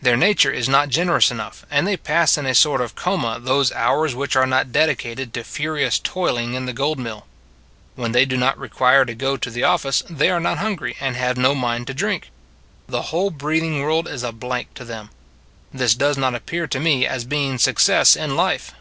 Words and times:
Their 0.00 0.16
nature 0.16 0.52
is 0.52 0.68
not 0.68 0.90
generous 0.90 1.32
enough, 1.32 1.66
and 1.72 1.88
they 1.88 1.96
pass 1.96 2.38
in 2.38 2.46
a 2.46 2.54
sort 2.54 2.80
of 2.80 2.94
coma 2.94 3.40
those 3.42 3.72
hours 3.72 4.14
which 4.14 4.36
are 4.36 4.46
not 4.46 4.70
dedicated 4.70 5.34
to 5.34 5.42
furious 5.42 5.98
moiling 6.14 6.54
in 6.54 6.66
the 6.66 6.72
gold 6.72 7.00
mill. 7.00 7.26
When 7.96 8.12
they 8.12 8.24
do 8.26 8.36
not 8.36 8.56
require 8.56 9.04
to 9.04 9.10
66 9.10 9.10
It 9.10 9.10
s 9.10 9.10
a 9.10 9.18
Good 9.18 9.26
Old 9.26 9.32
World 9.32 9.40
go 9.40 9.42
to 9.42 9.54
the 9.54 9.64
office, 9.64 10.02
they 10.20 10.30
are 10.30 10.38
not 10.38 10.58
hungry 10.58 10.96
and 11.00 11.16
have 11.16 11.36
no 11.36 11.56
mind 11.56 11.88
to 11.88 11.94
drink; 11.94 12.30
the 12.86 13.02
whole 13.10 13.30
breathing 13.30 13.82
world 13.82 14.06
is 14.06 14.22
a 14.22 14.30
blank 14.30 14.72
to 14.74 14.84
them. 14.84 15.10
This 15.74 15.96
does 15.96 16.16
not 16.16 16.36
appear 16.36 16.68
to 16.68 16.78
me 16.78 17.04
as 17.04 17.24
being 17.24 17.58
Success 17.58 18.14
in 18.14 18.36
Life. 18.36 18.72